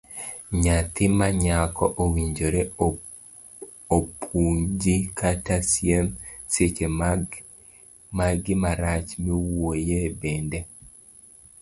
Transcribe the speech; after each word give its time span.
Nyathi 0.61 1.03
manyako 1.17 1.85
owinjore 2.03 2.61
opunji 3.97 4.95
kata 5.19 5.55
siem 5.69 6.07
seche 6.53 6.87
magi 8.17 8.53
marach, 8.63 9.07
mawuoyi 9.23 9.97
bende. 10.21 10.59